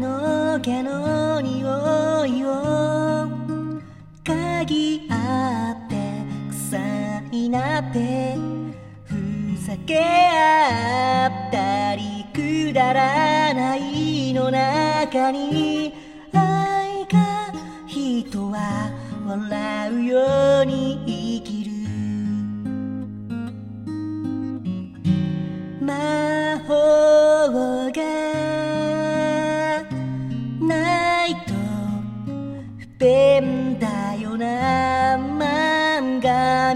[0.00, 3.28] の毛の匂いを
[4.24, 5.94] 嗅ぎ合って
[6.50, 8.36] 臭いなって
[9.04, 9.14] ふ
[9.64, 15.94] ざけ合ったりくだらないの中に
[16.32, 17.52] 愛が
[17.86, 18.90] 人は
[19.24, 21.75] 笑うように生きる。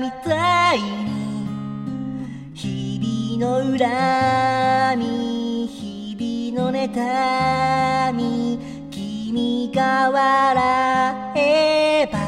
[0.01, 8.59] みたいに日々の恨み日々の妬み
[8.91, 12.19] 君が笑えば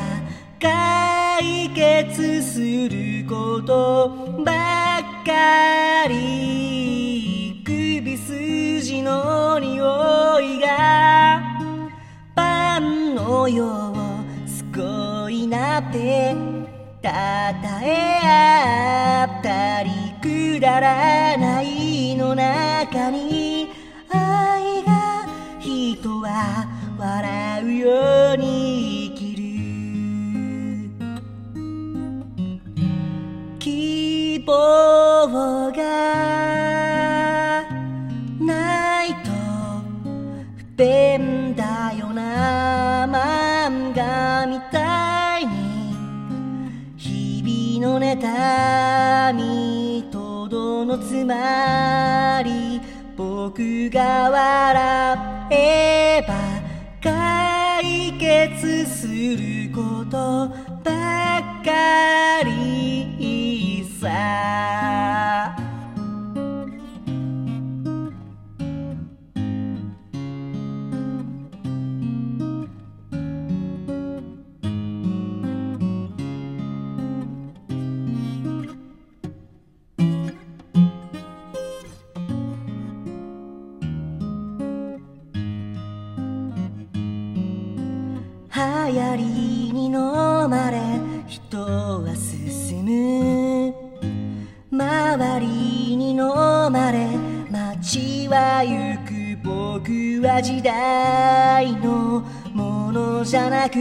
[0.60, 4.10] 解決すること
[4.44, 7.62] ばっかり。
[7.64, 11.40] 首筋の匂いが
[12.34, 13.94] パンのよ
[14.46, 16.81] うすごいなって。
[17.02, 19.90] たたえあったり
[20.22, 23.70] くだらないの中に
[24.08, 25.26] 愛が
[25.58, 26.64] 人は
[26.96, 28.61] 笑うように
[48.12, 52.80] 日々の妬みとどのつまり
[53.16, 56.34] 僕が笑えば
[57.02, 60.48] 解決すること
[60.84, 65.21] ばっかりさ
[88.92, 89.24] 流行り
[89.72, 89.92] に飲
[90.50, 90.78] まれ
[91.26, 93.74] 人は進む。
[94.70, 95.46] 周り
[95.96, 96.26] に飲
[96.70, 97.06] まれ
[97.50, 103.76] 街は行く僕は時代のものじゃなく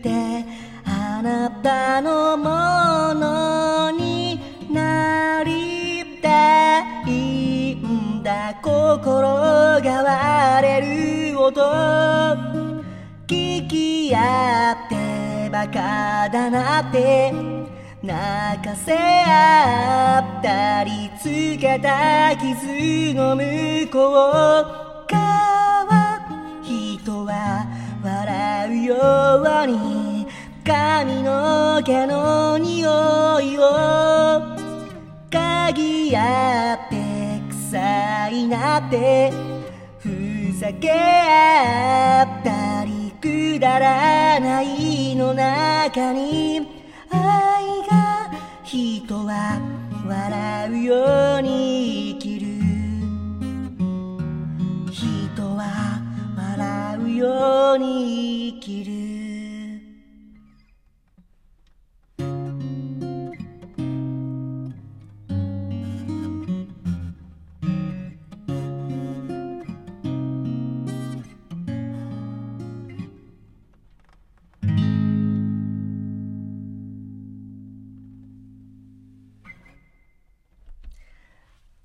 [0.00, 0.44] て
[0.84, 4.38] あなたのものに
[4.70, 8.54] なりたいんだ。
[8.62, 11.93] 心が割れる音。
[14.08, 17.32] き合ってバカだなって
[18.02, 24.84] 泣かせ合ったりつけた傷の向こう。
[25.08, 26.20] 側
[26.62, 27.66] 人は
[28.02, 28.94] 笑うよ
[29.62, 30.26] うに
[30.66, 34.42] 髪の毛の匂いを。
[35.30, 36.96] 嗅ぎ合って
[37.50, 39.32] 臭いなって
[39.98, 46.58] ふざけ合ったりくだらないの中に
[47.08, 48.30] 愛が
[48.62, 49.58] 人は
[50.06, 51.73] 笑うように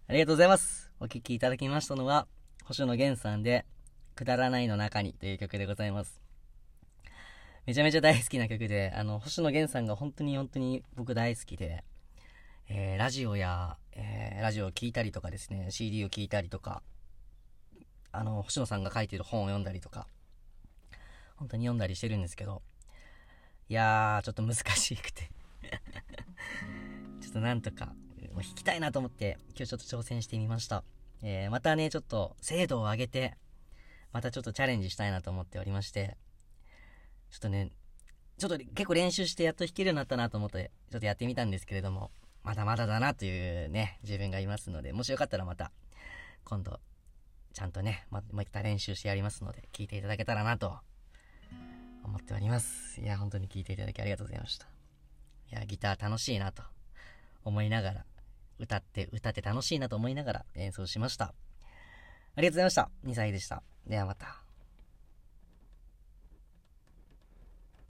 [0.09, 0.91] ありがとうございます。
[0.99, 2.25] お聴きいただきましたのは、
[2.63, 3.67] 星野源さんで、
[4.15, 6.19] くだらないの中にという曲でございます。
[7.67, 11.83] めちゃめちゃ大好きな曲で、あの、星野源さんが本当に本当に僕大好きで、
[12.69, 16.81] えー、ラジオや、えー、ラジオを聴いたりとかですね、CD を聴いたりとか、
[18.12, 20.07] あの、星野さんが書いてる本を読んだりとか、
[21.35, 22.63] 本当に読んだりしてるんですけど、
[23.69, 25.29] いやー、ちょっと難しくて。
[27.21, 27.94] ちょっとなんとか、
[28.33, 30.83] もう弾きたいなと思って、今日ちょっと挑戦してみました。
[31.21, 33.35] えー、またね、ちょっと精度を上げて、
[34.11, 36.17] またちょっとチャレンジしたいなと思っておりまして、
[37.31, 37.71] ちょっとね、
[38.37, 42.11] ちょっと結構練習してやっと弾けるようになったなと思って、ちょっとやってみたんですけれども、
[42.43, 45.71] まだまだだなというね、自分がいますので、もしよかったらまた、
[46.45, 46.79] 今度、
[47.53, 50.77] ちゃんとね、ま、もう一回練習してやりますので、聞いていただけたらなと、
[52.03, 52.99] 思っております。
[53.01, 54.67] いや、本当に聞いていただきありがとうございました。
[55.51, 56.63] いや、ギター楽しいなと
[57.43, 58.05] 思いながら、
[58.59, 61.33] 歌って、歌って楽しいなと思いながら演奏しました。
[62.35, 62.89] ありがとうございました。
[63.06, 63.63] 2歳でした。
[63.88, 64.49] ではまた。